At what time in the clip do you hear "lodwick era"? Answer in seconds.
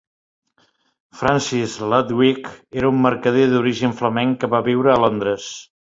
1.91-2.91